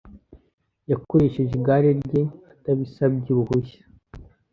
[0.91, 2.21] Yakoresheje igare rye
[2.53, 3.81] atabisabye uruhushya.